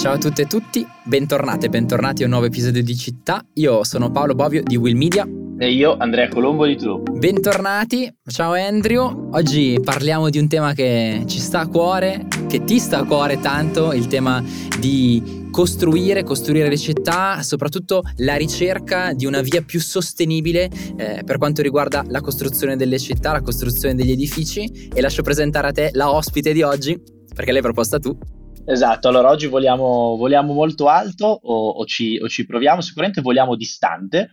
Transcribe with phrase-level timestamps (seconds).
[0.00, 3.44] Ciao a tutte e tutti, bentornate e bentornati a un nuovo episodio di Città.
[3.56, 5.28] Io sono Paolo Bovio di Will Media.
[5.58, 7.02] E io Andrea Colombo di True.
[7.18, 9.28] Bentornati, ciao Andrew.
[9.32, 13.40] Oggi parliamo di un tema che ci sta a cuore, che ti sta a cuore
[13.40, 14.42] tanto, il tema
[14.78, 21.36] di costruire, costruire le città, soprattutto la ricerca di una via più sostenibile eh, per
[21.36, 25.90] quanto riguarda la costruzione delle città, la costruzione degli edifici e lascio presentare a te
[25.92, 26.98] la ospite di oggi,
[27.34, 28.16] perché l'hai proposta tu.
[28.66, 33.56] Esatto, allora oggi voliamo, voliamo molto alto o, o, ci, o, ci, proviamo, sicuramente voliamo
[33.56, 34.30] distante,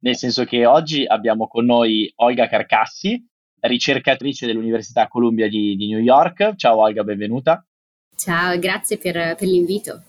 [0.00, 3.22] nel senso che oggi abbiamo con noi Olga Carcassi,
[3.60, 6.54] ricercatrice dell'Università Columbia di, di New York.
[6.56, 7.66] Ciao Olga, benvenuta.
[8.16, 10.02] Ciao, grazie per, per l'invito.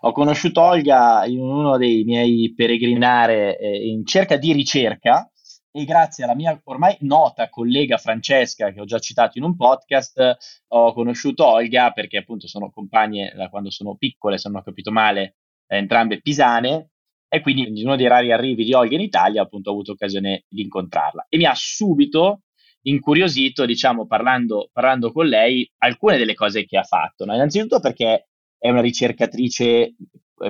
[0.00, 5.28] Ho conosciuto Olga in uno dei miei peregrinare eh, in cerca di ricerca
[5.70, 10.36] e grazie alla mia ormai nota collega Francesca, che ho già citato in un podcast,
[10.68, 14.90] ho conosciuto Olga perché appunto sono compagne da quando sono piccole, se non ho capito
[14.90, 16.90] male, entrambe pisane,
[17.28, 20.44] e quindi in uno dei rari arrivi di Olga in Italia appunto ho avuto occasione
[20.48, 21.26] di incontrarla.
[21.28, 22.42] E mi ha subito
[22.82, 27.24] incuriosito, diciamo, parlando, parlando con lei, alcune delle cose che ha fatto.
[27.24, 27.34] No?
[27.34, 29.94] Innanzitutto perché è una ricercatrice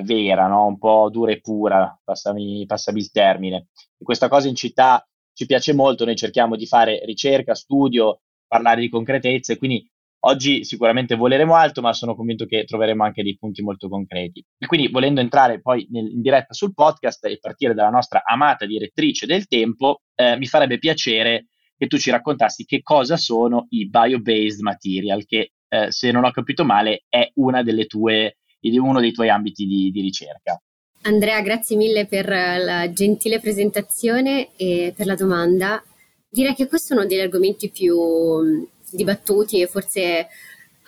[0.02, 0.66] vera, no?
[0.66, 3.68] un po' dura e pura, passami, passami il termine.
[3.98, 8.80] E questa cosa in città ci piace molto, noi cerchiamo di fare ricerca, studio, parlare
[8.80, 9.88] di concretezze, quindi
[10.20, 14.44] oggi sicuramente voleremo alto, ma sono convinto che troveremo anche dei punti molto concreti.
[14.58, 18.66] E quindi volendo entrare poi nel, in diretta sul podcast e partire dalla nostra amata
[18.66, 23.88] direttrice del tempo, eh, mi farebbe piacere che tu ci raccontassi che cosa sono i
[23.88, 29.12] bio-based material, che eh, se non ho capito male è una delle tue, uno dei
[29.12, 30.60] tuoi ambiti di, di ricerca.
[31.02, 35.82] Andrea, grazie mille per la gentile presentazione e per la domanda.
[36.28, 40.26] Direi che questo è uno degli argomenti più mm, dibattuti e forse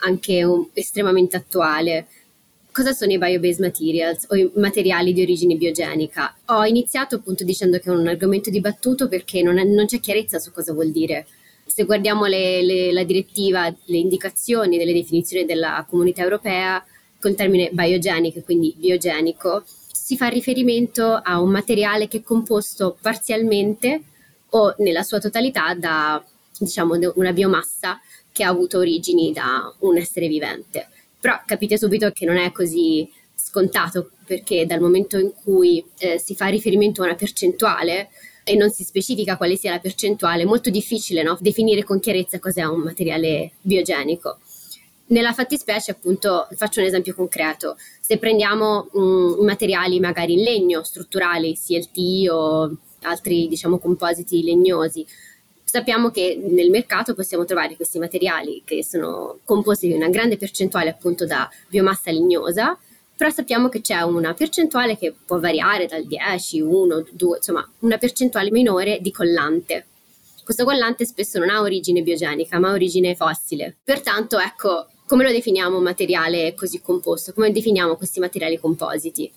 [0.01, 2.07] anche un, estremamente attuale.
[2.71, 6.35] Cosa sono i bio-based materials o i materiali di origine biogenica?
[6.47, 10.39] Ho iniziato appunto dicendo che è un argomento dibattuto perché non, è, non c'è chiarezza
[10.39, 11.25] su cosa vuol dire.
[11.65, 16.83] Se guardiamo le, le, la direttiva, le indicazioni delle definizioni della comunità europea,
[17.21, 24.01] col termine biogenico, quindi biogenico, si fa riferimento a un materiale che è composto parzialmente
[24.49, 26.21] o nella sua totalità da
[26.57, 27.99] diciamo, una biomassa
[28.31, 30.89] che ha avuto origini da un essere vivente.
[31.19, 36.35] Però capite subito che non è così scontato perché dal momento in cui eh, si
[36.35, 38.09] fa riferimento a una percentuale
[38.43, 41.37] e non si specifica quale sia la percentuale, è molto difficile no?
[41.39, 44.39] definire con chiarezza cos'è un materiale biogenico.
[45.11, 47.75] Nella fattispecie, appunto, faccio un esempio concreto.
[47.99, 55.05] Se prendiamo um, materiali magari in legno, strutturali, CLT o altri, diciamo, compositi legnosi,
[55.65, 60.91] sappiamo che nel mercato possiamo trovare questi materiali che sono composti di una grande percentuale
[60.91, 62.79] appunto da biomassa legnosa,
[63.17, 67.97] però sappiamo che c'è una percentuale che può variare dal 10, 1, 2, insomma una
[67.97, 69.87] percentuale minore di collante.
[70.45, 73.77] Questo collante spesso non ha origine biogenica, ma ha origine fossile.
[73.83, 77.33] Pertanto, ecco, come lo definiamo un materiale così composto?
[77.33, 79.29] Come definiamo questi materiali compositi?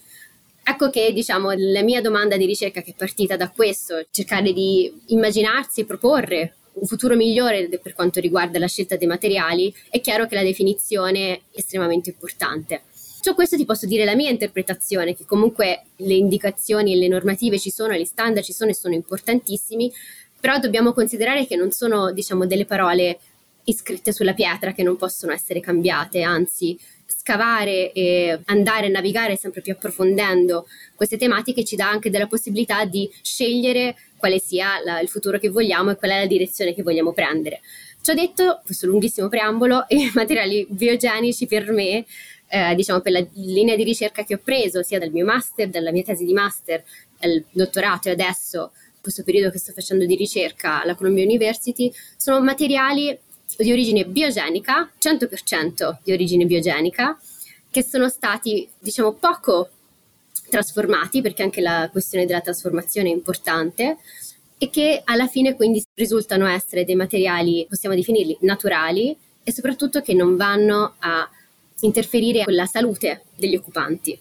[0.63, 4.93] Ecco che diciamo la mia domanda di ricerca che è partita da questo, cercare di
[5.07, 10.29] immaginarsi e proporre un futuro migliore per quanto riguarda la scelta dei materiali, è chiaro
[10.29, 12.83] che la definizione è estremamente importante.
[13.21, 17.59] Ciò questo ti posso dire la mia interpretazione, che comunque le indicazioni e le normative
[17.59, 19.93] ci sono, gli standard ci sono e sono importantissimi,
[20.39, 23.19] però dobbiamo considerare che non sono diciamo delle parole
[23.65, 29.63] iscritte sulla pietra che non possono essere cambiate, anzi scavare e andare a navigare sempre
[29.63, 35.09] più approfondendo queste tematiche ci dà anche della possibilità di scegliere quale sia la, il
[35.09, 37.61] futuro che vogliamo e qual è la direzione che vogliamo prendere.
[38.03, 42.05] Ciò detto, questo lunghissimo preambolo, i materiali biogenici per me,
[42.49, 45.91] eh, diciamo per la linea di ricerca che ho preso, sia dal mio master, dalla
[45.91, 46.85] mia tesi di master,
[47.21, 52.43] al dottorato e adesso questo periodo che sto facendo di ricerca alla Columbia University, sono
[52.43, 53.19] materiali
[53.57, 57.19] di origine biogenica, 100% di origine biogenica,
[57.71, 59.71] che sono stati, diciamo, poco
[60.49, 63.99] trasformati, perché anche la questione della trasformazione è importante,
[64.59, 70.15] e che alla fine quindi risultano essere dei materiali, possiamo definirli naturali e soprattutto che
[70.15, 71.29] non vanno a
[71.81, 74.19] interferire con la salute degli occupanti.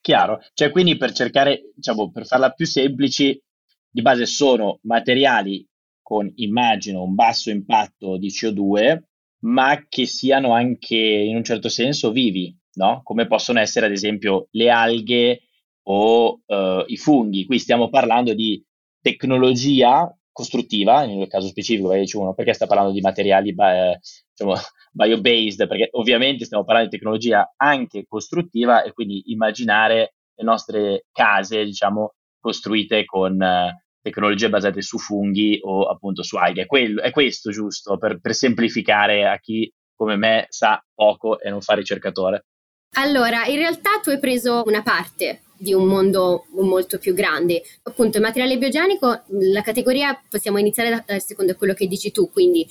[0.00, 3.42] Chiaro, cioè quindi per cercare, diciamo, per farla più semplice,
[3.90, 5.64] di base sono materiali
[6.08, 8.98] con, immagino, un basso impatto di CO2,
[9.40, 13.02] ma che siano anche in un certo senso vivi, no?
[13.04, 15.42] Come possono essere ad esempio le alghe
[15.82, 17.44] o uh, i funghi.
[17.44, 18.64] Qui stiamo parlando di
[19.02, 21.90] tecnologia costruttiva, nel caso specifico,
[22.34, 23.98] perché sta parlando di materiali eh,
[24.34, 24.54] diciamo,
[24.92, 31.66] bio-based, perché ovviamente stiamo parlando di tecnologia anche costruttiva e quindi immaginare le nostre case,
[31.66, 36.62] diciamo, costruite con eh, tecnologie basate su funghi o appunto su alghe.
[36.62, 41.50] È, quello, è questo giusto per, per semplificare a chi come me sa poco e
[41.50, 42.44] non fa ricercatore.
[42.96, 47.62] Allora, in realtà tu hai preso una parte di un mondo molto più grande.
[47.82, 52.30] Appunto, il materiale biogenico, la categoria possiamo iniziare da, da secondo quello che dici tu,
[52.30, 52.66] quindi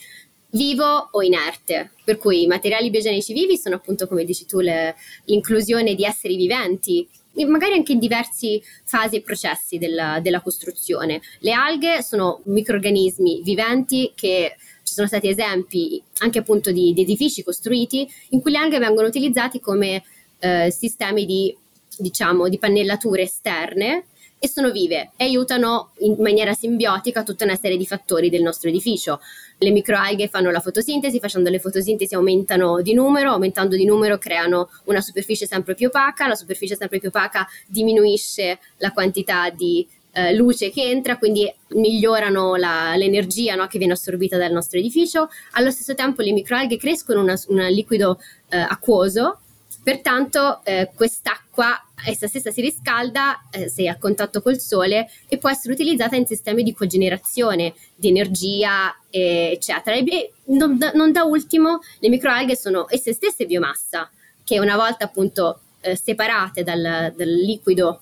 [0.52, 4.96] vivo o inerte, per cui i materiali biogenici vivi sono appunto, come dici tu, le,
[5.26, 7.08] l'inclusione di esseri viventi,
[7.46, 11.22] magari anche in diverse fasi e processi della, della costruzione.
[11.40, 17.44] Le alghe sono microrganismi viventi che ci sono stati esempi anche appunto di, di edifici
[17.44, 20.04] costruiti in cui le alghe vengono utilizzate come
[20.40, 21.56] eh, sistemi di,
[21.98, 24.06] diciamo, di pannellature esterne
[24.40, 28.70] e sono vive e aiutano in maniera simbiotica tutta una serie di fattori del nostro
[28.70, 29.20] edificio.
[29.58, 34.70] Le microalghe fanno la fotosintesi, facendo le fotosintesi aumentano di numero, aumentando di numero creano
[34.86, 40.34] una superficie sempre più opaca, la superficie sempre più opaca diminuisce la quantità di eh,
[40.34, 45.30] luce che entra, quindi migliorano la, l'energia no, che viene assorbita dal nostro edificio.
[45.52, 48.20] Allo stesso tempo le microalghe crescono un liquido
[48.50, 49.40] eh, acquoso
[49.88, 55.38] Pertanto eh, quest'acqua essa stessa si riscalda eh, se è a contatto col sole e
[55.38, 59.96] può essere utilizzata in sistemi di cogenerazione di energia, eh, eccetera.
[59.96, 64.12] E non da, non da, ultimo, le microalghe sono esse stesse biomassa,
[64.44, 68.02] che una volta appunto eh, separate dal, dal liquido,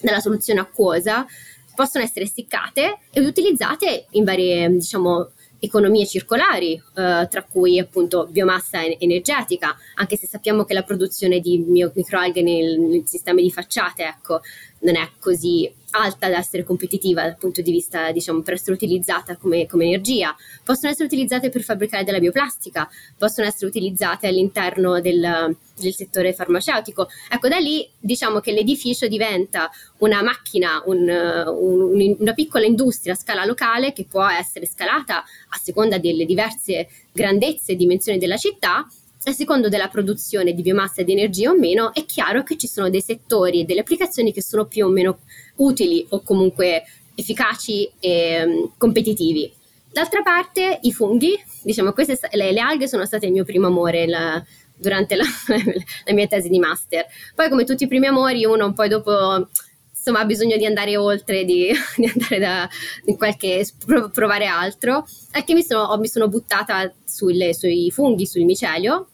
[0.00, 1.26] dalla soluzione acquosa,
[1.74, 8.82] possono essere essiccate e utilizzate in varie, diciamo, economie circolari, eh, tra cui appunto biomassa
[8.84, 14.40] energetica, anche se sappiamo che la produzione di microalghe nel, nel sistema di facciate, ecco,
[14.80, 19.36] non è così alta da essere competitiva dal punto di vista, diciamo, per essere utilizzata
[19.36, 20.34] come, come, energia.
[20.64, 27.08] Possono essere utilizzate per fabbricare della bioplastica, possono essere utilizzate all'interno del, del settore farmaceutico.
[27.28, 33.16] Ecco, da lì diciamo che l'edificio diventa una macchina, un, un, una piccola industria a
[33.16, 38.86] scala locale che può essere scalata a seconda delle diverse grandezze e dimensioni della città
[39.22, 42.66] a secondo della produzione di biomassa e di energia o meno, è chiaro che ci
[42.66, 45.18] sono dei settori e delle applicazioni che sono più o meno
[45.56, 46.84] utili o comunque
[47.14, 49.52] efficaci e um, competitivi.
[49.92, 54.06] D'altra parte, i funghi, diciamo, queste, le, le alghe sono state il mio primo amore
[54.06, 54.42] la,
[54.74, 55.24] durante la,
[56.06, 57.04] la, mia tesi di master.
[57.34, 59.48] Poi, come tutti i primi amori, uno poi dopo
[59.92, 62.68] insomma ha bisogno di andare oltre, di, di andare da
[63.04, 63.66] in qualche
[64.12, 65.06] provare altro.
[65.32, 69.09] E che mi sono, mi sono buttata sulle, sui funghi, sul micelio,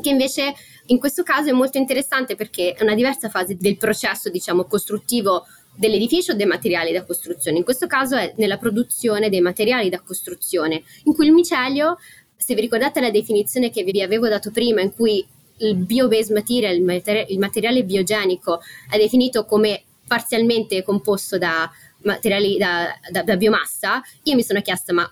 [0.00, 0.54] che invece
[0.86, 5.46] in questo caso è molto interessante perché è una diversa fase del processo, diciamo, costruttivo
[5.74, 7.58] dell'edificio o dei materiali da costruzione.
[7.58, 11.98] In questo caso è nella produzione dei materiali da costruzione, in cui il micelio,
[12.36, 15.24] se vi ricordate la definizione che vi avevo dato prima, in cui
[15.58, 21.70] il bio-based material, il, materi- il materiale biogenico, è definito come parzialmente composto da
[22.02, 25.10] materiali da, da, da biomassa, io mi sono chiesta ma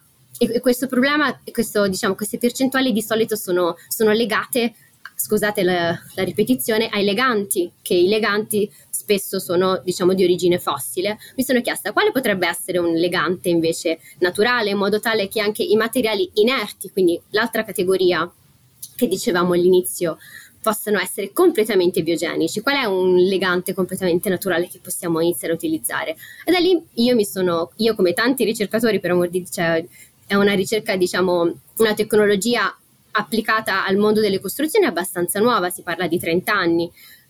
[0.49, 4.73] e questo problema, questo, diciamo, queste percentuali di solito sono, sono legate,
[5.15, 11.19] scusate la, la, ripetizione, ai leganti, che i leganti spesso sono diciamo di origine fossile.
[11.37, 15.63] Mi sono chiesta quale potrebbe essere un legante invece naturale, in modo tale che anche
[15.63, 18.31] i materiali inerti, quindi l'altra categoria
[18.97, 20.17] che dicevamo all'inizio,
[20.63, 22.61] possano essere completamente biogenici.
[22.61, 26.17] Qual è un legante completamente naturale che possiamo iniziare a utilizzare?
[26.45, 29.85] E da lì io mi sono, io come tanti ricercatori, per amor di cioè,
[30.31, 32.73] è una ricerca, diciamo, una tecnologia
[33.11, 36.89] applicata al mondo delle costruzioni abbastanza nuova, si parla di 30 anni.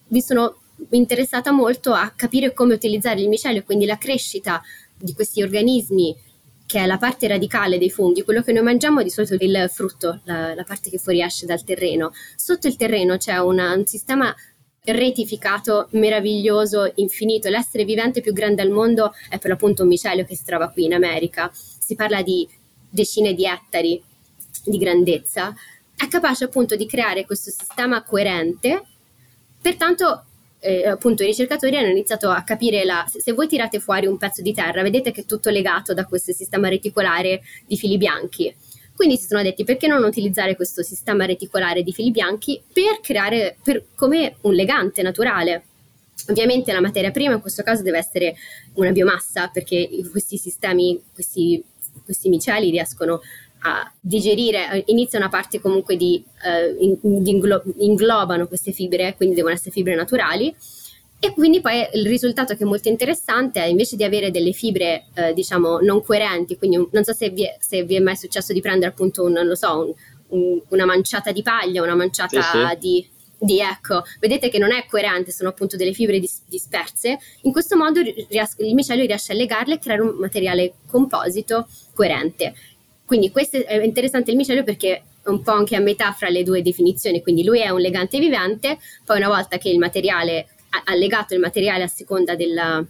[0.09, 0.57] Mi sono
[0.91, 4.61] interessata molto a capire come utilizzare il micelio, quindi la crescita
[4.99, 6.15] di questi organismi,
[6.67, 9.71] che è la parte radicale dei funghi, quello che noi mangiamo di solito è il
[9.73, 12.13] frutto, la, la parte che fuoriesce dal terreno.
[12.37, 14.35] Sotto il terreno c'è una, un sistema
[14.85, 17.49] retificato, meraviglioso, infinito.
[17.49, 20.85] L'essere vivente più grande al mondo è per l'appunto un micelio che si trova qui
[20.85, 21.51] in America.
[21.53, 22.47] Si parla di
[22.91, 24.03] decine di ettari
[24.65, 25.55] di grandezza,
[25.97, 28.83] è capace appunto di creare questo sistema coerente,
[29.61, 30.25] pertanto
[30.61, 34.43] eh, appunto i ricercatori hanno iniziato a capire la, se voi tirate fuori un pezzo
[34.43, 38.55] di terra, vedete che è tutto legato da questo sistema reticolare di fili bianchi.
[38.95, 43.57] Quindi si sono detti perché non utilizzare questo sistema reticolare di fili bianchi per creare
[43.63, 45.65] per, come un legante naturale.
[46.29, 48.37] Ovviamente la materia prima in questo caso deve essere
[48.75, 51.65] una biomassa perché questi sistemi, questi,
[52.05, 53.21] questi miceli riescono
[53.63, 56.23] a digerire, inizia una parte comunque di,
[56.79, 60.55] in, di inglo- inglobano queste fibre, quindi devono essere fibre naturali.
[61.23, 65.05] E quindi poi il risultato che è molto interessante è invece di avere delle fibre,
[65.13, 68.17] eh, diciamo, non coerenti, quindi un, non so se vi, è, se vi, è, mai
[68.17, 69.95] successo di prendere appunto un, non lo so,
[70.29, 72.79] un, una manciata di paglia, una manciata sì, sì.
[72.79, 73.07] di
[73.43, 77.75] di ecco, vedete che non è coerente, sono appunto delle fibre dis- disperse, in questo
[77.75, 82.55] modo ries- il micelio riesce a legarle e creare un materiale composito coerente.
[83.07, 86.43] Quindi questo è interessante il micelio perché è un po' anche a metà fra le
[86.43, 90.49] due definizioni, quindi lui è un legante vivente, poi una volta che il materiale
[90.85, 92.85] ha legato il materiale a seconda della,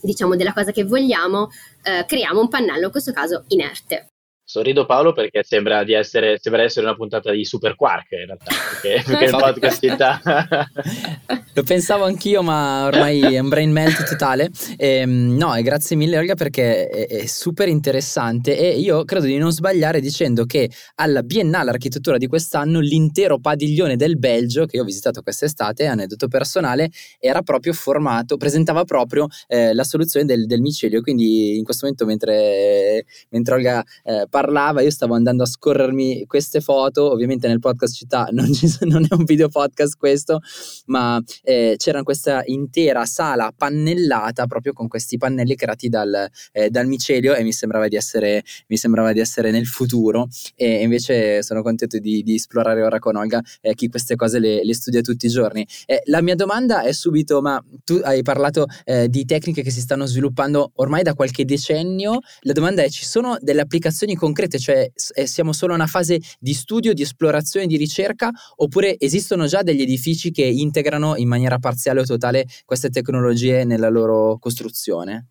[0.00, 1.50] diciamo, della cosa che vogliamo,
[1.84, 4.08] eh, creiamo un pannello, in questo caso inerte.
[4.56, 8.54] Sorrido Paolo perché sembra di essere, sembra essere una puntata di Super Quark in realtà,
[8.80, 9.96] perché, perché il podcast in
[11.52, 14.50] Lo pensavo anch'io, ma ormai è un brain melt totale.
[14.78, 19.26] E, ehm, no, e grazie mille Olga perché è, è, super interessante e io credo
[19.26, 24.76] di non sbagliare dicendo che alla Biennale Architettura di quest'anno l'intero padiglione del Belgio, che
[24.76, 30.46] io ho visitato quest'estate, aneddoto personale, era proprio formato, presentava proprio eh, la soluzione del,
[30.46, 33.84] del, micelio, quindi in questo momento mentre, mentre Olga...
[34.02, 38.68] Eh, parlava, io stavo andando a scorrermi queste foto, ovviamente nel podcast città non, ci,
[38.82, 40.40] non è un video podcast questo,
[40.86, 46.86] ma eh, c'era questa intera sala pannellata proprio con questi pannelli creati dal, eh, dal
[46.86, 51.62] micelio e mi sembrava di essere, mi sembrava di essere nel futuro e invece sono
[51.62, 55.26] contento di, di esplorare ora con Olga eh, chi queste cose le, le, studia tutti
[55.26, 55.66] i giorni.
[56.04, 60.06] La mia domanda è subito, ma tu hai parlato eh, di tecniche che si stanno
[60.06, 65.26] sviluppando ormai da qualche decennio, la domanda è ci sono delle applicazioni concrete, cioè eh,
[65.26, 69.82] siamo solo in una fase di studio, di esplorazione, di ricerca, oppure esistono già degli
[69.82, 75.28] edifici che integrano in maniera parziale o totale queste tecnologie nella loro costruzione?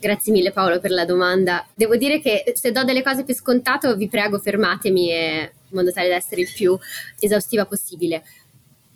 [0.00, 1.64] Grazie mille Paolo per la domanda.
[1.74, 5.92] Devo dire che se do delle cose più scontate, vi prego fermatemi e, in modo
[5.92, 6.76] tale da essere il più
[7.18, 8.24] esaustiva possibile.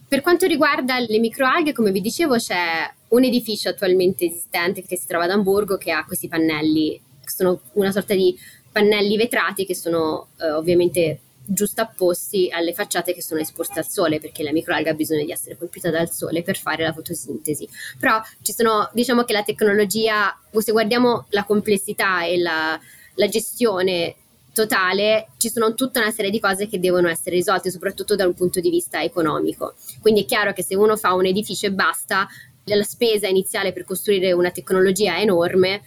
[0.08, 5.06] Per quanto riguarda le microalghe, come vi dicevo, c'è un edificio attualmente esistente che si
[5.06, 8.36] trova ad Amburgo che ha questi pannelli, sono una sorta di
[8.74, 14.42] pannelli vetrati che sono eh, ovviamente giustapposti alle facciate che sono esposte al sole perché
[14.42, 17.68] la microalga ha bisogno di essere colpita dal sole per fare la fotosintesi.
[18.00, 22.78] Però ci sono diciamo che la tecnologia se guardiamo la complessità e la,
[23.14, 24.16] la gestione
[24.52, 28.34] totale ci sono tutta una serie di cose che devono essere risolte soprattutto da un
[28.34, 29.74] punto di vista economico.
[30.00, 32.26] Quindi è chiaro che se uno fa un edificio e basta
[32.64, 35.82] la spesa iniziale per costruire una tecnologia è enorme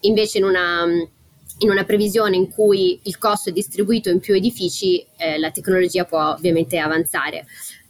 [0.00, 0.86] invece in una
[1.62, 6.04] in una previsione in cui il costo è distribuito in più edifici, eh, la tecnologia
[6.04, 7.46] può ovviamente avanzare.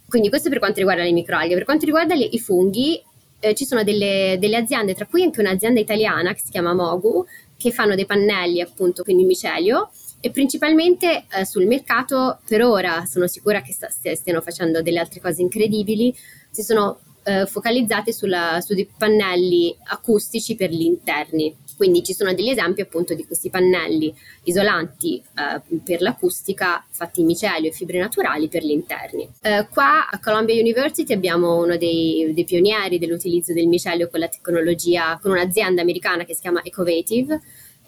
[0.07, 1.55] Quindi questo per quanto riguarda le microalghe.
[1.55, 3.02] Per quanto riguarda le, i funghi,
[3.41, 7.25] eh, ci sono delle, delle, aziende, tra cui anche un'azienda italiana che si chiama Mogu,
[7.57, 13.26] che fanno dei pannelli appunto, quindi micelio, e principalmente eh, sul mercato per ora sono
[13.26, 16.14] sicura che sta, stiano facendo delle altre cose incredibili,
[16.50, 21.57] si sono eh, focalizzate sulla, su dei pannelli acustici per gli interni.
[21.76, 24.14] Quindi ci sono degli esempi appunto di questi pannelli
[24.45, 29.29] isolanti eh, per l'acustica fatti in micelio e fibre naturali per gli interni.
[29.41, 34.29] Eh, qua a Columbia University abbiamo uno dei, dei, pionieri dell'utilizzo del micelio con la
[34.29, 37.41] tecnologia, con un'azienda americana che si chiama Ecovative.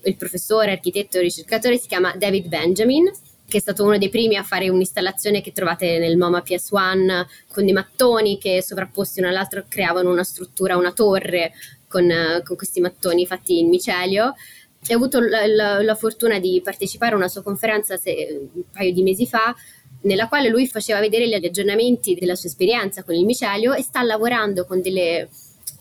[0.02, 3.10] Il professore, architetto e ricercatore si chiama David Benjamin
[3.46, 7.64] che è stato uno dei primi a fare un'installazione che trovate nel MoMA PS1 con
[7.64, 11.52] dei mattoni che sovrapposti uno all'altro creavano una struttura, una torre
[11.94, 14.34] con, con questi mattoni fatti in micelio.
[14.86, 18.62] E ho avuto la, la, la, fortuna di partecipare a una sua conferenza se, un
[18.72, 19.54] paio di mesi fa,
[20.02, 24.02] nella quale lui faceva vedere gli aggiornamenti della sua esperienza con il micelio e sta
[24.02, 25.28] lavorando con delle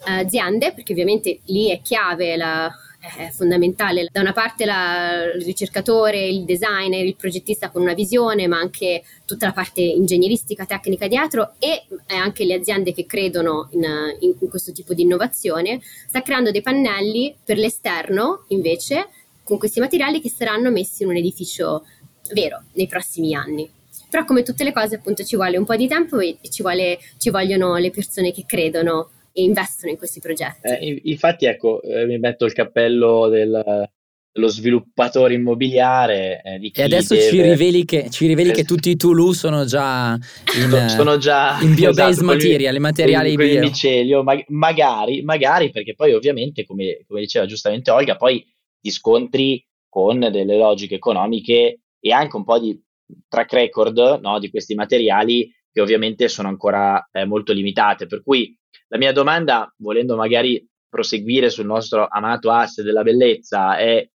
[0.05, 2.72] aziende, perché ovviamente lì è chiave la,
[3.17, 4.07] è fondamentale.
[4.10, 9.03] Da una parte la, il ricercatore, il designer, il progettista con una visione, ma anche
[9.25, 13.83] tutta la parte ingegneristica, tecnica dietro e anche le aziende che credono in,
[14.19, 19.10] in, in questo tipo di innovazione, sta creando dei pannelli per l'esterno invece
[19.43, 21.86] con questi materiali che saranno messi in un edificio
[22.31, 23.69] vero nei prossimi anni.
[24.10, 27.00] Però come tutte le cose appunto ci vuole un po' di tempo e ci, vuole,
[27.17, 30.67] ci vogliono le persone che credono e investono in questi progetti.
[30.67, 33.89] Eh, infatti, ecco, eh, mi metto il cappello del,
[34.33, 36.41] lo sviluppatore immobiliare.
[36.43, 37.27] Eh, e adesso deve...
[37.27, 40.13] ci riveli, che, ci riveli che, tutti i Tulu sono già
[40.57, 43.59] in, sono già, in bio-based esatto, material, materiali con, bio.
[43.61, 48.45] Micelio, ma, magari, magari, perché poi ovviamente, come, come diceva giustamente Olga, poi
[48.79, 52.79] ti scontri con delle logiche economiche e anche un po' di
[53.27, 58.07] track record no, di questi materiali che ovviamente sono ancora eh, molto limitate.
[58.07, 58.55] Per cui
[58.87, 64.07] la mia domanda, volendo magari proseguire sul nostro amato asse della bellezza, è,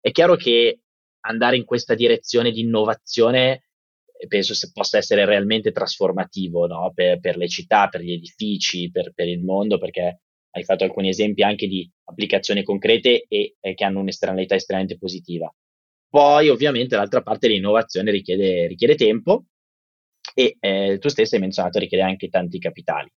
[0.00, 0.80] è chiaro che
[1.24, 3.66] andare in questa direzione di innovazione
[4.16, 6.90] eh, penso se possa essere realmente trasformativo no?
[6.94, 11.10] per, per, le città, per gli edifici, per, per, il mondo, perché hai fatto alcuni
[11.10, 15.54] esempi anche di applicazioni concrete e, e che hanno un'esternalità estremamente positiva.
[16.08, 19.44] Poi ovviamente d'altra parte l'innovazione richiede, richiede tempo
[20.34, 23.10] e eh, tu stessa hai menzionato richiede anche tanti capitali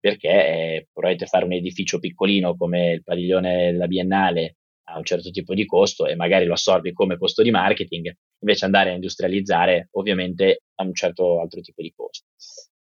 [0.00, 4.56] perché eh, probabilmente fare un edificio piccolino come il padiglione della Biennale
[4.90, 8.64] ha un certo tipo di costo e magari lo assorbi come costo di marketing, invece
[8.64, 12.26] andare a industrializzare ovviamente ha un certo altro tipo di costo.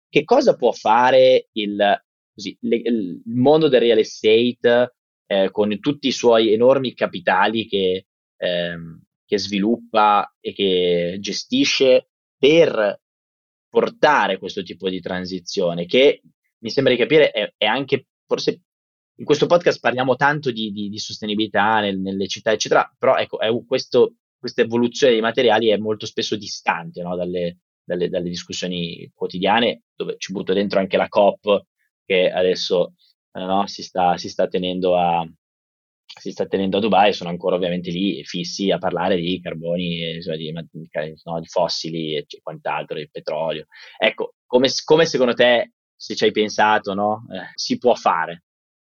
[0.09, 2.03] Che cosa può fare il,
[2.35, 4.95] così, le, il mondo del real estate
[5.27, 13.01] eh, con tutti i suoi enormi capitali che, ehm, che sviluppa e che gestisce per
[13.69, 16.21] portare questo tipo di transizione che
[16.63, 18.63] mi sembra di capire è, è anche forse
[19.17, 23.39] in questo podcast parliamo tanto di, di, di sostenibilità nel, nelle città, eccetera, però ecco,
[23.67, 29.83] questo, questa evoluzione dei materiali è molto spesso distante no, dalle, dalle, dalle, discussioni quotidiane,
[29.95, 31.67] dove ci butto dentro anche la COP
[32.05, 32.95] che adesso
[33.33, 34.49] eh, no, si, sta, si, sta a,
[36.19, 40.37] si, sta tenendo a, Dubai, sono ancora ovviamente lì fissi a parlare di carboni, insomma,
[40.37, 43.67] di, no, di, fossili e quant'altro, di petrolio.
[43.99, 47.25] Ecco, come, come secondo te se ci hai pensato, no?
[47.31, 48.43] Eh, si può fare?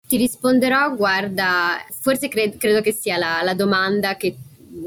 [0.05, 4.35] Ti risponderò, guarda, forse cred- credo che sia la, la domanda che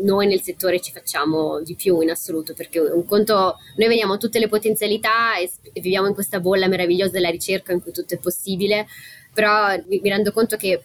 [0.03, 4.39] noi nel settore ci facciamo di più in assoluto, perché un conto, noi vediamo tutte
[4.39, 8.19] le potenzialità e, e, viviamo in questa bolla meravigliosa della ricerca in cui tutto è
[8.19, 8.87] possibile,
[9.33, 10.83] però mi, mi rendo conto che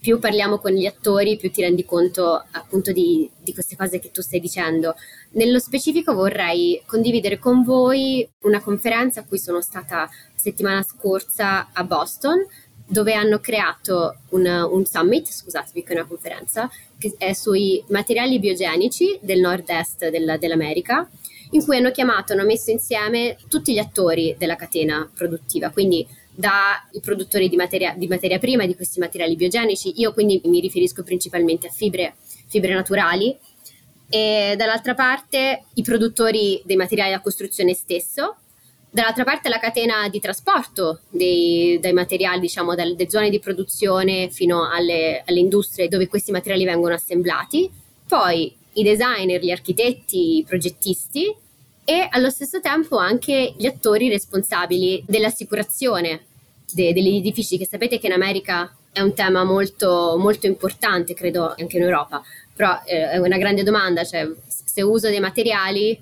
[0.00, 4.10] più parliamo con gli attori, più ti rendi conto appunto di, di, queste cose che
[4.10, 4.94] tu stai dicendo.
[5.32, 10.08] Nello specifico vorrei condividere con voi una conferenza a cui sono stata
[10.40, 12.44] settimana scorsa a Boston,
[12.86, 18.40] dove hanno creato un, un summit, scusate, che è una conferenza, che è sui materiali
[18.40, 21.08] biogenici del nord-est del, dell'America,
[21.52, 27.00] in cui hanno chiamato, hanno messo insieme tutti gli attori della catena produttiva, quindi dai
[27.00, 31.68] produttori di materia, di materia prima di questi materiali biogenici, io quindi mi riferisco principalmente
[31.68, 33.36] a fibre, fibre naturali,
[34.08, 38.36] e dall'altra parte i produttori dei materiali da costruzione stesso,
[38.90, 44.68] dall'altra parte la catena di trasporto dei, dai materiali, diciamo, dalle zone di produzione fino
[44.68, 47.70] alle, alle industrie dove questi materiali vengono assemblati,
[48.06, 51.34] poi i designer, gli architetti, i progettisti
[51.84, 56.26] e allo stesso tempo anche gli attori responsabili dell'assicurazione
[56.72, 61.54] de- degli edifici, che sapete che in America è un tema molto, molto importante, credo
[61.56, 62.22] anche in Europa,
[62.54, 65.98] però eh, è una grande domanda, cioè se uso dei materiali,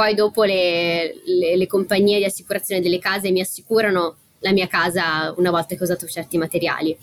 [0.00, 5.34] poi dopo le, le, le compagnie di assicurazione delle case mi assicurano la mia casa
[5.36, 6.96] una volta che ho usato certi materiali.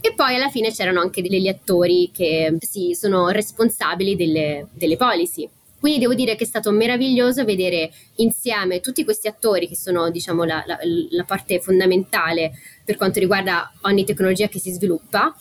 [0.00, 5.48] E poi alla fine c'erano anche degli attori che sì, sono responsabili delle, delle policy.
[5.80, 10.44] Quindi devo dire che è stato meraviglioso vedere insieme tutti questi attori che sono diciamo
[10.44, 10.78] la, la,
[11.10, 12.52] la parte fondamentale
[12.84, 15.34] per quanto riguarda ogni tecnologia che si sviluppa.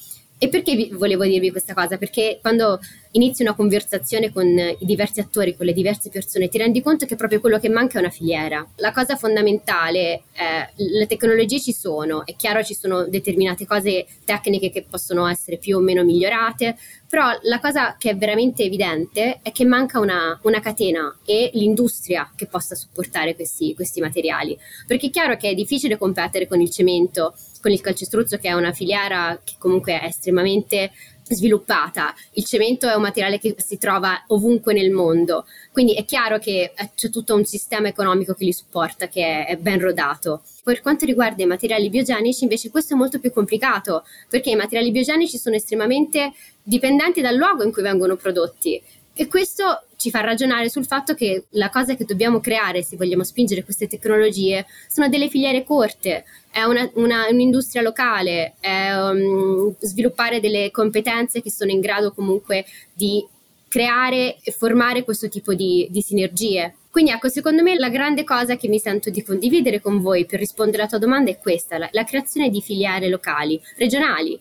[0.44, 1.98] E perché vi, volevo dirvi questa cosa?
[1.98, 2.78] Perché quando
[3.12, 7.16] inizi una conversazione con i diversi attori, con le diverse persone, ti rendi conto che
[7.16, 8.68] proprio quello che manca è una filiera.
[8.76, 14.70] La cosa fondamentale è le tecnologie ci sono, è chiaro ci sono determinate cose tecniche
[14.70, 16.76] che possono essere più o meno migliorate,
[17.08, 22.30] però la cosa che è veramente evidente è che manca una, una catena e l'industria
[22.36, 24.60] che possa supportare questi, questi materiali.
[24.86, 28.54] Perché è chiaro che è difficile competere con il cemento, con il calcestruzzo che è
[28.54, 30.92] una filiera che comunque è estremamente
[31.30, 32.14] sviluppata.
[32.34, 36.74] Il cemento è un materiale che si trova ovunque nel mondo, quindi è chiaro che
[36.76, 40.42] eh, c'è tutto un sistema economico che li supporta, che è ben rodato.
[40.62, 44.92] Per quanto riguarda i materiali biogenici, invece, questo è molto più complicato, perché i materiali
[44.92, 48.82] biogenici sono estremamente dipendenti dal luogo in cui vengono prodotti.
[49.16, 53.24] E questo ci fa ragionare sul fatto che la cosa che dobbiamo creare se vogliamo
[53.24, 60.42] spingere queste tecnologie sono delle filiere corte, è una, una, un'industria locale, è um, sviluppare
[60.42, 63.26] delle competenze che sono in grado comunque di
[63.70, 66.76] creare e formare questo tipo di, di sinergie.
[66.92, 70.38] Quindi ecco, secondo me la grande cosa che mi sento di condividere con voi per
[70.38, 74.38] rispondere alla tua domanda è questa, la, la creazione di filiere locali, regionali,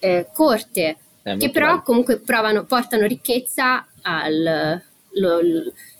[0.00, 1.82] eh, corte, che però bello.
[1.82, 4.82] comunque provano, portano ricchezza al,
[5.14, 5.40] lo,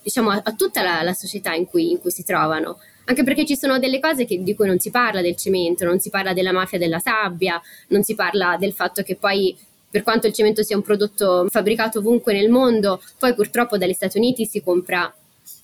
[0.02, 2.78] diciamo, a, a tutta la, la società in cui, in cui, si trovano.
[3.06, 5.98] Anche perché ci sono delle cose che, di cui non si parla del cemento, non
[5.98, 9.56] si parla della mafia della sabbia, non si parla del fatto che poi
[9.90, 14.18] per quanto il cemento sia un prodotto fabbricato ovunque nel mondo, poi purtroppo dagli Stati
[14.18, 15.12] Uniti si compra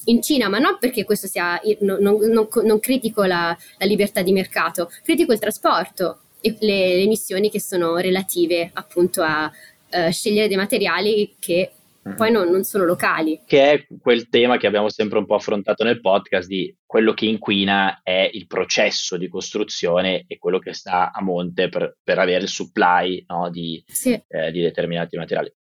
[0.04, 4.32] in Cina, ma non perché questo sia, non, non, non critico la, la, libertà di
[4.32, 9.50] mercato, critico il trasporto e le, le emissioni che sono relative appunto a
[9.90, 11.72] uh, scegliere dei materiali che
[12.16, 13.42] poi non, non, sono locali.
[13.46, 17.26] Che è quel tema che abbiamo sempre un po' affrontato nel podcast di quello che
[17.26, 22.42] inquina è il processo di costruzione e quello che sta a monte per, per avere
[22.42, 24.20] il supply no, di, sì.
[24.28, 25.52] eh, di determinati materiali.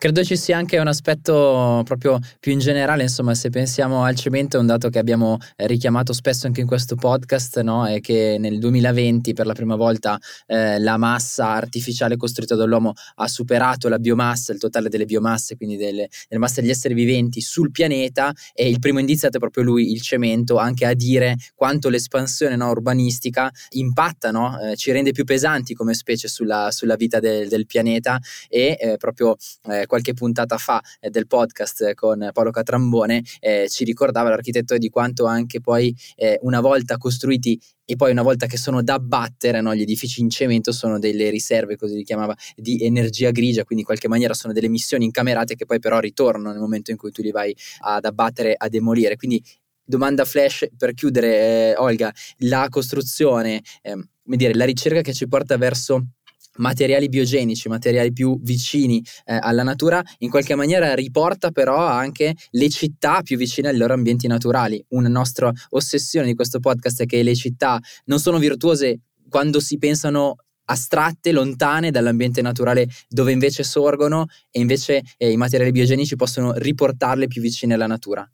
[0.00, 4.56] Credo ci sia anche un aspetto proprio più in generale, insomma, se pensiamo al cemento
[4.56, 7.84] è un dato che abbiamo richiamato spesso anche in questo podcast, no?
[7.84, 13.26] È che nel 2020 per la prima volta eh, la massa artificiale costruita dall'uomo ha
[13.26, 17.72] superato la biomassa, il totale delle biomasse, quindi delle, delle masse degli esseri viventi sul
[17.72, 22.54] pianeta e il primo indizio è proprio lui, il cemento, anche a dire quanto l'espansione
[22.54, 24.60] no, urbanistica impatta, no?
[24.60, 28.96] eh, ci rende più pesanti come specie sulla, sulla vita de, del pianeta e eh,
[28.96, 29.34] proprio
[29.64, 34.88] eh, qualche puntata fa eh, del podcast con Paolo Catrambone eh, ci ricordava l'architetto di
[34.88, 39.62] quanto anche poi eh, una volta costruiti e poi una volta che sono da abbattere,
[39.62, 43.80] no, gli edifici in cemento sono delle riserve, così li chiamava, di energia grigia, quindi
[43.80, 47.10] in qualche maniera sono delle missioni incamerate che poi però ritornano nel momento in cui
[47.12, 49.16] tu li vai ad abbattere, a demolire.
[49.16, 49.42] Quindi
[49.82, 55.26] domanda flash per chiudere, eh, Olga, la costruzione, eh, come dire, la ricerca che ci
[55.26, 56.08] porta verso
[56.58, 62.68] materiali biogenici, materiali più vicini eh, alla natura, in qualche maniera riporta però anche le
[62.68, 64.84] città più vicine ai loro ambienti naturali.
[64.90, 69.78] Una nostra ossessione di questo podcast è che le città non sono virtuose quando si
[69.78, 70.36] pensano
[70.70, 77.26] astratte, lontane dall'ambiente naturale dove invece sorgono e invece eh, i materiali biogenici possono riportarle
[77.26, 78.28] più vicine alla natura.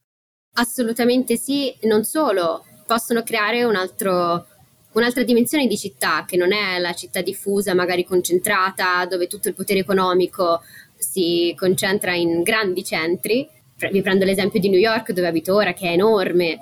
[0.56, 4.46] Assolutamente sì, non solo, possono creare un altro
[4.94, 9.54] un'altra dimensione di città che non è la città diffusa, magari concentrata, dove tutto il
[9.54, 10.62] potere economico
[10.96, 13.48] si concentra in grandi centri.
[13.76, 16.58] Vi prendo l'esempio di New York dove abito ora, che è enorme.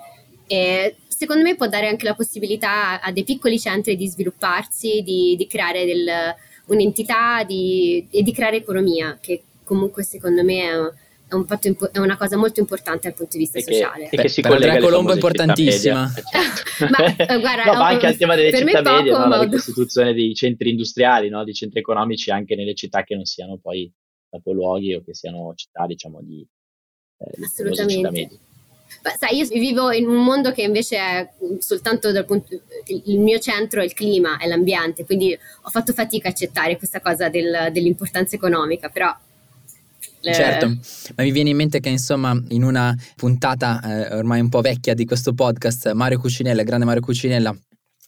[0.46, 5.36] E secondo me può dare anche la possibilità a dei piccoli centri di svilupparsi, di,
[5.36, 6.34] di creare del,
[6.66, 10.92] un'entità di, e di creare economia, che comunque secondo me è
[11.32, 14.08] è, un impo- è, una cosa molto importante dal punto di vista e sociale.
[14.08, 16.12] Che, e che si per collega Colombo è importantissima.
[16.90, 19.26] ma, eh, guarda, no, ma anche al tema delle città medie, no?
[19.26, 21.44] la ricostituzione dei centri industriali, no?
[21.44, 23.90] di centri economici anche nelle città che non siano poi
[24.30, 26.46] capoluoghi o che siano città, diciamo, di,
[27.18, 28.38] eh, Assolutamente.
[29.00, 33.38] Beh, sai, io vivo in un mondo che invece è soltanto dal punto il mio
[33.38, 37.70] centro è il clima, è l'ambiente, quindi ho fatto fatica a accettare questa cosa del,
[37.72, 39.14] dell'importanza economica, però
[40.22, 40.66] Certo,
[41.16, 44.94] ma mi viene in mente che insomma in una puntata eh, ormai un po' vecchia
[44.94, 47.56] di questo podcast, Mario Cucinella, il grande Mario Cucinella,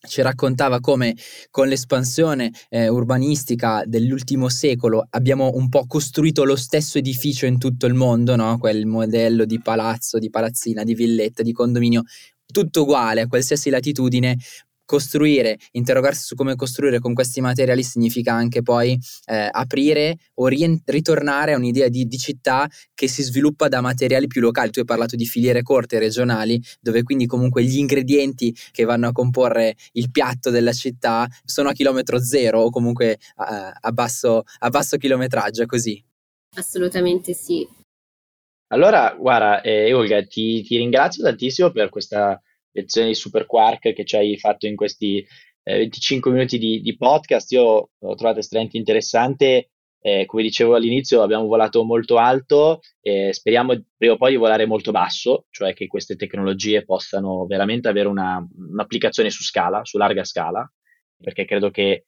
[0.07, 1.17] ci raccontava come
[1.51, 7.87] con l'espansione eh, urbanistica dell'ultimo secolo abbiamo un po' costruito lo stesso edificio in tutto
[7.87, 8.59] il mondo, no?
[8.59, 12.05] quel modello di palazzo, di palazzina, di villetta, di condominio,
[12.47, 14.37] tutto uguale a qualsiasi latitudine,
[14.85, 20.81] costruire, interrogarsi su come costruire con questi materiali significa anche poi eh, aprire o rien-
[20.85, 24.71] ritornare a un'idea di, di, città che si sviluppa da materiali più locali.
[24.71, 29.13] Tu hai parlato di filiere corte regionali, dove quindi comunque gli ingredienti che vanno a
[29.13, 34.69] comporre il piatto della città sono a chilometro zero o comunque a, a, basso, a
[34.69, 36.03] basso chilometraggio, così.
[36.57, 37.67] Assolutamente sì.
[38.69, 42.41] Allora, guarda, eh, Olga, ti, ti ringrazio tantissimo per questa
[42.75, 45.27] lezione di Super Quark che ci hai fatto in questi
[45.63, 47.51] eh, 25 minuti di, di, podcast.
[47.53, 49.71] Io l'ho trovato estremamente interessante.
[50.01, 54.67] Eh, come dicevo all'inizio, abbiamo volato molto alto e speriamo prima o poi di volare
[54.67, 60.25] molto basso, cioè che queste tecnologie possano veramente avere una, un'applicazione su scala, su larga
[60.25, 60.71] scala,
[61.17, 62.05] perché credo che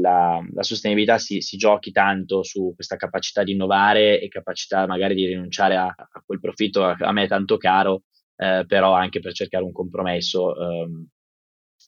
[0.00, 5.14] la, la sostenibilità si, si, giochi tanto su questa capacità di innovare e capacità magari
[5.14, 8.04] di rinunciare a, a quel profitto a, a me tanto caro
[8.36, 11.06] eh, però anche per cercare un compromesso ehm,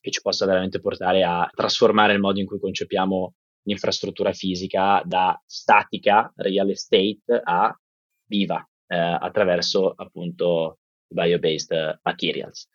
[0.01, 5.41] che ci possa veramente portare a trasformare il modo in cui concepiamo l'infrastruttura fisica da
[5.45, 7.77] statica, real estate, a
[8.29, 10.79] viva, eh, attraverso appunto
[11.09, 12.69] bio-based materials.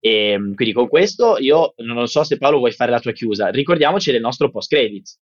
[0.00, 3.48] E ehm, quindi con questo io non so se Paolo vuoi fare la tua chiusa,
[3.48, 5.18] ricordiamoci del nostro post credits.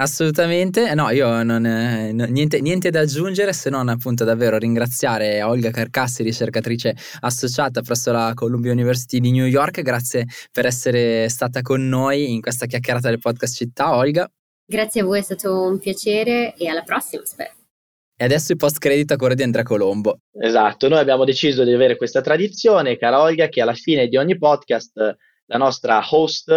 [0.00, 5.70] Assolutamente, no, io non, eh, niente, niente, da aggiungere se non appunto davvero ringraziare Olga
[5.70, 11.86] Carcassi, ricercatrice associata presso la Columbia University di New York, grazie per essere stata con
[11.86, 14.26] noi in questa chiacchierata del podcast città, Olga.
[14.64, 17.52] Grazie a voi, è stato un piacere e alla prossima, spero.
[18.16, 20.20] E adesso il post credito a cuore di Andrea Colombo.
[20.32, 24.38] Esatto, noi abbiamo deciso di avere questa tradizione, cara Olga, che alla fine di ogni
[24.38, 24.94] podcast
[25.44, 26.48] la nostra host,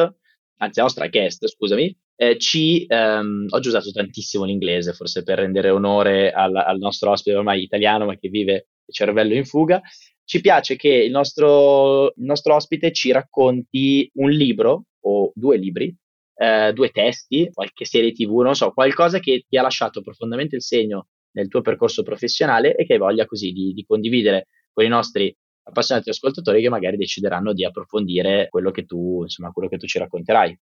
[0.59, 5.39] anzi la nostra guest, scusami, eh, ci, ehm, oggi ho usato tantissimo l'inglese, forse per
[5.39, 9.81] rendere onore al, al, nostro ospite ormai italiano, ma che vive il cervello in fuga.
[10.25, 15.93] Ci piace che il nostro, il nostro ospite ci racconti un libro o due libri,
[16.35, 20.61] eh, due testi, qualche serie tv, non so, qualcosa che ti ha lasciato profondamente il
[20.61, 24.87] segno nel tuo percorso professionale e che hai voglia così di, di condividere con i
[24.87, 29.87] nostri appassionati ascoltatori che magari decideranno di approfondire quello che tu, insomma, quello che tu
[29.87, 30.57] ci racconterai.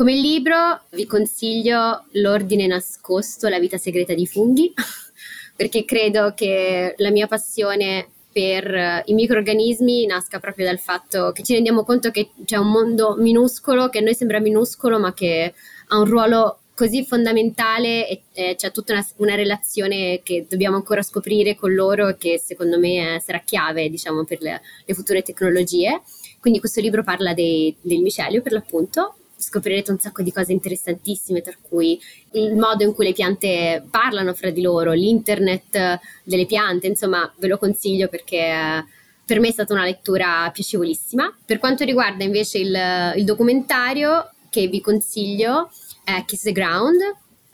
[0.00, 4.72] Come libro vi consiglio L'ordine nascosto, la vita segreta di funghi,
[5.54, 11.52] perché credo che la mia passione per i microorganismi nasca proprio dal fatto che ci
[11.52, 15.52] rendiamo conto che c'è un mondo minuscolo, che a noi sembra minuscolo, ma che
[15.88, 21.02] ha un ruolo così fondamentale e, e c'è tutta una, una, relazione che dobbiamo ancora
[21.02, 25.20] scoprire con loro e che secondo me è, sarà chiave diciamo, per le, le, future
[25.20, 26.00] tecnologie.
[26.40, 31.40] Quindi questo libro parla dei, del micelio per l'appunto scoprirete un sacco di cose interessantissime,
[31.40, 32.00] tra cui
[32.32, 37.48] il modo in cui le piante parlano fra di loro, l'internet delle piante, insomma ve
[37.48, 38.84] lo consiglio perché eh,
[39.24, 41.36] per me è stata una lettura piacevolissima.
[41.44, 45.70] Per quanto riguarda invece il, il documentario che vi consiglio,
[46.04, 46.98] è Kiss the Ground.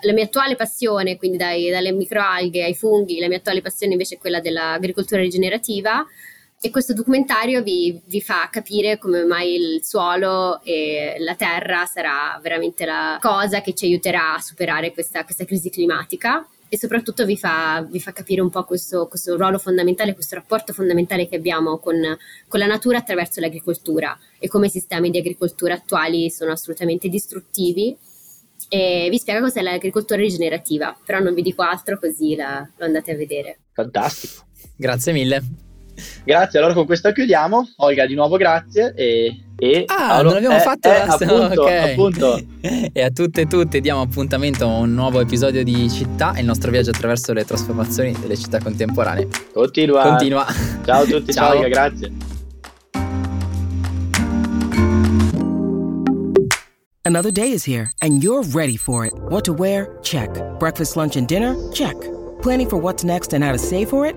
[0.00, 4.16] La mia attuale passione, quindi dai, dalle microalghe ai funghi, la mia attuale passione invece
[4.16, 6.04] è quella dell'agricoltura rigenerativa
[6.60, 12.38] e questo documentario vi, vi, fa capire come mai il suolo e la terra sarà
[12.42, 17.36] veramente la cosa che ci aiuterà a superare questa, questa crisi climatica e soprattutto vi
[17.36, 21.78] fa, vi fa capire un po' questo, questo, ruolo fondamentale, questo rapporto fondamentale che abbiamo
[21.78, 21.94] con,
[22.48, 27.96] con la natura attraverso l'agricoltura e come i sistemi di agricoltura attuali sono assolutamente distruttivi
[28.68, 33.12] e vi spiega cos'è l'agricoltura rigenerativa, però non vi dico altro così la, lo andate
[33.12, 33.58] a vedere.
[33.72, 34.46] Fantastico.
[34.76, 35.65] Grazie mille.
[36.24, 37.72] Grazie, allora con questo chiudiamo.
[37.76, 38.92] Olga, di nuovo grazie.
[38.94, 40.88] E, e ah, allora, non l'abbiamo eh, fatto?
[40.88, 41.92] Eh, appunto, okay.
[41.92, 42.40] appunto.
[42.92, 46.70] e a tutte e tutti diamo appuntamento a un nuovo episodio di Città, il nostro
[46.70, 49.28] viaggio attraverso le trasformazioni delle città contemporanee.
[49.52, 50.02] Continua.
[50.02, 50.46] Continua.
[50.84, 52.12] Ciao a tutti, ciao, ciao Olga, grazie.
[57.06, 59.12] Another day is here and you're ready for it.
[59.28, 59.96] What to wear?
[60.02, 60.28] Check.
[60.58, 61.54] Breakfast, lunch and dinner?
[61.72, 61.94] Check.
[62.42, 64.16] Planning for what's next and how to save for it?